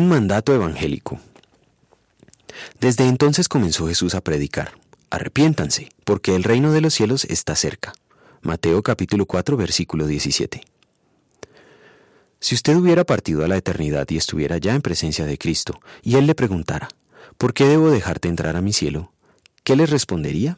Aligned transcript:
Un 0.00 0.08
mandato 0.08 0.54
evangélico. 0.54 1.20
Desde 2.80 3.06
entonces 3.06 3.50
comenzó 3.50 3.86
Jesús 3.86 4.14
a 4.14 4.22
predicar. 4.22 4.72
Arrepiéntanse, 5.10 5.90
porque 6.04 6.34
el 6.34 6.42
reino 6.42 6.72
de 6.72 6.80
los 6.80 6.94
cielos 6.94 7.26
está 7.26 7.54
cerca. 7.54 7.92
Mateo 8.40 8.82
capítulo 8.82 9.26
4 9.26 9.58
versículo 9.58 10.06
17. 10.06 10.62
Si 12.38 12.54
usted 12.54 12.76
hubiera 12.76 13.04
partido 13.04 13.44
a 13.44 13.48
la 13.48 13.58
eternidad 13.58 14.06
y 14.08 14.16
estuviera 14.16 14.56
ya 14.56 14.74
en 14.74 14.80
presencia 14.80 15.26
de 15.26 15.36
Cristo, 15.36 15.78
y 16.02 16.16
Él 16.16 16.26
le 16.26 16.34
preguntara, 16.34 16.88
¿por 17.36 17.52
qué 17.52 17.66
debo 17.66 17.90
dejarte 17.90 18.28
entrar 18.28 18.56
a 18.56 18.62
mi 18.62 18.72
cielo? 18.72 19.12
¿Qué 19.64 19.76
le 19.76 19.84
respondería? 19.84 20.56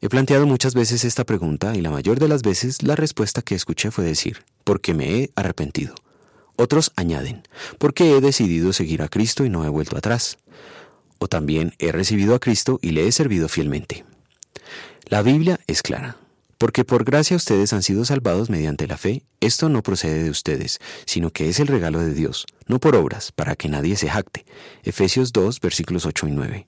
He 0.00 0.08
planteado 0.08 0.46
muchas 0.46 0.74
veces 0.74 1.04
esta 1.04 1.24
pregunta 1.24 1.74
y 1.74 1.80
la 1.80 1.90
mayor 1.90 2.20
de 2.20 2.28
las 2.28 2.42
veces 2.42 2.84
la 2.84 2.94
respuesta 2.94 3.42
que 3.42 3.56
escuché 3.56 3.90
fue 3.90 4.04
decir, 4.04 4.44
porque 4.62 4.94
me 4.94 5.16
he 5.16 5.30
arrepentido. 5.34 5.96
Otros 6.60 6.92
añaden, 6.94 7.40
porque 7.78 8.14
he 8.14 8.20
decidido 8.20 8.74
seguir 8.74 9.00
a 9.00 9.08
Cristo 9.08 9.46
y 9.46 9.48
no 9.48 9.64
he 9.64 9.70
vuelto 9.70 9.96
atrás. 9.96 10.36
O 11.18 11.26
también 11.26 11.72
he 11.78 11.90
recibido 11.90 12.34
a 12.34 12.38
Cristo 12.38 12.78
y 12.82 12.90
le 12.90 13.08
he 13.08 13.12
servido 13.12 13.48
fielmente. 13.48 14.04
La 15.06 15.22
Biblia 15.22 15.58
es 15.66 15.80
clara. 15.80 16.18
Porque 16.58 16.84
por 16.84 17.04
gracia 17.04 17.34
ustedes 17.34 17.72
han 17.72 17.82
sido 17.82 18.04
salvados 18.04 18.50
mediante 18.50 18.86
la 18.86 18.98
fe, 18.98 19.22
esto 19.40 19.70
no 19.70 19.82
procede 19.82 20.22
de 20.22 20.28
ustedes, 20.28 20.80
sino 21.06 21.30
que 21.30 21.48
es 21.48 21.60
el 21.60 21.66
regalo 21.66 21.98
de 22.00 22.12
Dios, 22.12 22.44
no 22.66 22.78
por 22.78 22.94
obras, 22.94 23.32
para 23.32 23.56
que 23.56 23.70
nadie 23.70 23.96
se 23.96 24.10
jacte. 24.10 24.44
Efesios 24.82 25.32
2, 25.32 25.60
versículos 25.60 26.04
8 26.04 26.28
y 26.28 26.30
9. 26.32 26.66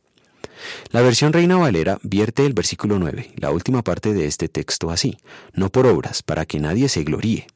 La 0.91 1.03
versión 1.03 1.35
Reina 1.35 1.59
Valera 1.59 1.99
vierte 2.03 2.47
el 2.47 2.55
versículo 2.55 2.99
9, 2.99 3.33
la 3.37 3.51
última 3.51 3.83
parte 3.83 4.15
de 4.15 4.25
este 4.25 4.49
texto 4.49 4.91
así, 4.91 5.19
no 5.53 5.69
por 5.69 5.87
obras, 5.87 6.23
para 6.23 6.47
que 6.47 6.61
nadie 6.61 6.89
se 6.89 7.05
gloríe. 7.05 7.47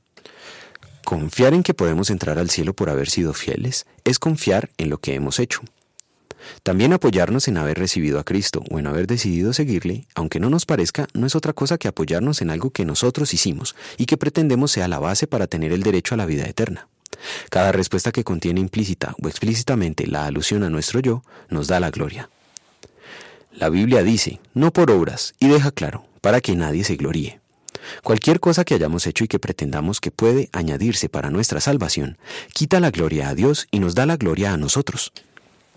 Confiar 1.06 1.54
en 1.54 1.62
que 1.62 1.72
podemos 1.72 2.10
entrar 2.10 2.36
al 2.36 2.50
cielo 2.50 2.74
por 2.74 2.90
haber 2.90 3.08
sido 3.08 3.32
fieles 3.32 3.86
es 4.02 4.18
confiar 4.18 4.70
en 4.76 4.90
lo 4.90 4.98
que 4.98 5.14
hemos 5.14 5.38
hecho. 5.38 5.60
También 6.64 6.92
apoyarnos 6.92 7.46
en 7.46 7.58
haber 7.58 7.78
recibido 7.78 8.18
a 8.18 8.24
Cristo 8.24 8.64
o 8.72 8.80
en 8.80 8.88
haber 8.88 9.06
decidido 9.06 9.52
seguirle, 9.52 10.08
aunque 10.16 10.40
no 10.40 10.50
nos 10.50 10.66
parezca, 10.66 11.06
no 11.14 11.24
es 11.24 11.36
otra 11.36 11.52
cosa 11.52 11.78
que 11.78 11.86
apoyarnos 11.86 12.42
en 12.42 12.50
algo 12.50 12.70
que 12.70 12.84
nosotros 12.84 13.32
hicimos 13.34 13.76
y 13.98 14.06
que 14.06 14.16
pretendemos 14.16 14.72
sea 14.72 14.88
la 14.88 14.98
base 14.98 15.28
para 15.28 15.46
tener 15.46 15.70
el 15.70 15.84
derecho 15.84 16.14
a 16.14 16.18
la 16.18 16.26
vida 16.26 16.44
eterna. 16.44 16.88
Cada 17.50 17.70
respuesta 17.70 18.10
que 18.10 18.24
contiene 18.24 18.58
implícita 18.58 19.14
o 19.22 19.28
explícitamente 19.28 20.08
la 20.08 20.26
alusión 20.26 20.64
a 20.64 20.70
nuestro 20.70 20.98
yo 20.98 21.22
nos 21.48 21.68
da 21.68 21.78
la 21.78 21.92
gloria. 21.92 22.30
La 23.52 23.68
Biblia 23.68 24.02
dice, 24.02 24.40
no 24.54 24.72
por 24.72 24.90
obras, 24.90 25.36
y 25.38 25.46
deja 25.46 25.70
claro, 25.70 26.04
para 26.20 26.40
que 26.40 26.56
nadie 26.56 26.82
se 26.82 26.96
gloríe. 26.96 27.38
Cualquier 28.02 28.40
cosa 28.40 28.64
que 28.64 28.74
hayamos 28.74 29.06
hecho 29.06 29.24
y 29.24 29.28
que 29.28 29.38
pretendamos 29.38 30.00
que 30.00 30.10
puede 30.10 30.48
añadirse 30.52 31.08
para 31.08 31.30
nuestra 31.30 31.60
salvación, 31.60 32.18
quita 32.52 32.80
la 32.80 32.90
gloria 32.90 33.28
a 33.28 33.34
Dios 33.34 33.68
y 33.70 33.80
nos 33.80 33.94
da 33.94 34.06
la 34.06 34.16
gloria 34.16 34.52
a 34.52 34.56
nosotros. 34.56 35.12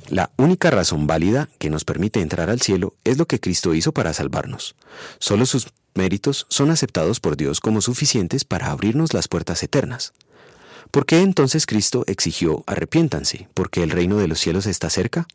La 0.08 0.32
única 0.38 0.72
razón 0.72 1.08
válida 1.08 1.50
que 1.60 1.70
nos 1.70 1.86
permite 1.86 2.22
entrar 2.22 2.50
al 2.50 2.62
cielo 2.62 2.96
es 3.04 3.18
lo 3.18 3.26
que 3.26 3.40
Cristo 3.40 3.74
hizo 3.76 3.92
para 3.92 4.14
salvarnos. 4.14 4.76
Solo 5.20 5.46
sus 5.46 5.68
méritos 5.94 6.48
son 6.50 6.72
aceptados 6.72 7.20
por 7.20 7.38
Dios 7.38 7.60
como 7.60 7.82
suficientes 7.82 8.44
para 8.44 8.72
abrirnos 8.72 9.14
las 9.14 9.28
puertas 9.28 9.62
eternas. 9.62 10.14
¿Por 10.92 11.06
qué 11.06 11.22
entonces 11.22 11.68
Cristo 11.68 12.04
exigió 12.08 12.64
arrepiéntanse, 12.66 13.48
porque 13.54 13.84
el 13.84 13.92
reino 13.92 14.18
de 14.18 14.28
los 14.28 14.40
cielos 14.40 14.66
está 14.66 14.90
cerca? 14.90 15.28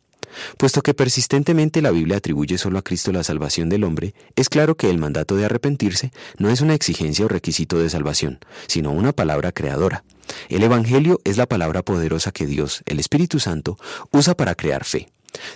Puesto 0.59 0.83
que 0.83 0.95
persistentemente 0.95 1.83
la 1.83 1.91
Biblia 1.91 2.19
atribuye 2.19 2.59
solo 2.59 2.79
a 2.79 2.83
Cristo 2.83 3.13
la 3.13 3.25
salvación 3.25 3.69
del 3.69 3.85
hombre, 3.85 4.15
es 4.37 4.49
claro 4.49 4.77
que 4.77 4.91
el 4.91 4.99
mandato 4.99 5.37
de 5.37 5.45
arrepentirse 5.45 6.13
no 6.39 6.51
es 6.51 6.61
una 6.61 6.75
exigencia 6.75 7.25
o 7.25 7.29
requisito 7.29 7.79
de 7.79 7.91
salvación, 7.91 8.39
sino 8.67 8.91
una 8.91 9.13
palabra 9.13 9.53
creadora. 9.53 10.05
El 10.49 10.63
Evangelio 10.63 11.21
es 11.25 11.37
la 11.37 11.47
palabra 11.47 11.83
poderosa 11.83 12.33
que 12.33 12.47
Dios, 12.47 12.83
el 12.87 12.99
Espíritu 12.99 13.41
Santo, 13.41 13.79
usa 14.11 14.35
para 14.35 14.55
crear 14.55 14.85
fe. 14.85 15.09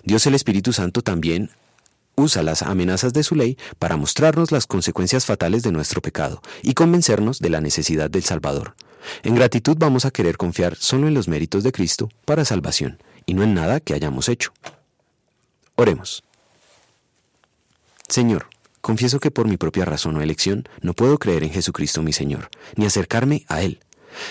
Dios 0.02 0.26
el 0.26 0.34
Espíritu 0.34 0.72
Santo 0.72 1.02
también 1.02 1.50
usa 2.16 2.42
las 2.42 2.62
amenazas 2.62 3.12
de 3.12 3.22
su 3.22 3.36
ley 3.36 3.56
para 3.78 3.96
mostrarnos 3.96 4.50
las 4.50 4.66
consecuencias 4.66 5.24
fatales 5.24 5.62
de 5.62 5.72
nuestro 5.72 6.02
pecado 6.02 6.42
y 6.62 6.74
convencernos 6.74 7.38
de 7.38 7.48
la 7.48 7.60
necesidad 7.60 8.10
del 8.10 8.24
Salvador. 8.24 8.74
En 9.22 9.36
gratitud 9.36 9.76
vamos 9.78 10.04
a 10.04 10.10
querer 10.10 10.36
confiar 10.36 10.76
solo 10.76 11.06
en 11.06 11.14
los 11.14 11.28
méritos 11.28 11.62
de 11.62 11.72
Cristo 11.72 12.10
para 12.24 12.44
salvación 12.44 12.98
y 13.28 13.34
no 13.34 13.42
en 13.42 13.52
nada 13.52 13.78
que 13.78 13.92
hayamos 13.92 14.30
hecho. 14.30 14.52
Oremos. 15.76 16.24
Señor, 18.08 18.48
confieso 18.80 19.20
que 19.20 19.30
por 19.30 19.46
mi 19.46 19.58
propia 19.58 19.84
razón 19.84 20.16
o 20.16 20.22
elección 20.22 20.66
no 20.80 20.94
puedo 20.94 21.18
creer 21.18 21.44
en 21.44 21.50
Jesucristo 21.50 22.02
mi 22.02 22.14
Señor, 22.14 22.48
ni 22.76 22.86
acercarme 22.86 23.44
a 23.48 23.60
Él, 23.60 23.80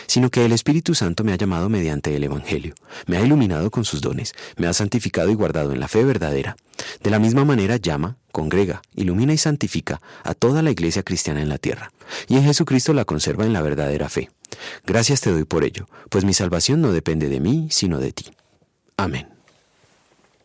sino 0.08 0.32
que 0.32 0.46
el 0.46 0.52
Espíritu 0.52 0.96
Santo 0.96 1.24
me 1.24 1.32
ha 1.32 1.38
llamado 1.38 1.70
mediante 1.70 2.16
el 2.16 2.24
Evangelio, 2.24 2.74
me 3.06 3.18
ha 3.18 3.22
iluminado 3.22 3.70
con 3.70 3.86
sus 3.86 4.02
dones, 4.02 4.34
me 4.58 4.66
ha 4.66 4.74
santificado 4.74 5.30
y 5.30 5.36
guardado 5.36 5.74
en 5.74 5.80
la 5.80 5.88
fe 5.88 6.04
verdadera. 6.04 6.58
De 7.04 7.12
la 7.12 7.20
misma 7.20 7.46
manera 7.46 7.78
llama, 7.78 8.18
congrega, 8.32 8.82
ilumina 8.96 9.32
y 9.32 9.38
santifica 9.38 10.02
a 10.24 10.34
toda 10.34 10.64
la 10.64 10.72
iglesia 10.72 11.04
cristiana 11.04 11.44
en 11.44 11.50
la 11.50 11.60
tierra, 11.60 11.92
y 12.28 12.38
en 12.38 12.46
Jesucristo 12.46 12.94
la 12.94 13.06
conserva 13.06 13.46
en 13.46 13.54
la 13.54 13.62
verdadera 13.62 14.10
fe. 14.10 14.32
Gracias 14.88 15.22
te 15.22 15.30
doy 15.30 15.44
por 15.44 15.64
ello, 15.64 15.88
pues 16.10 16.26
mi 16.26 16.34
salvación 16.34 16.82
no 16.82 16.92
depende 16.92 17.30
de 17.30 17.40
mí, 17.40 17.68
sino 17.70 18.00
de 18.00 18.12
ti. 18.12 18.32
Amén. 18.98 19.37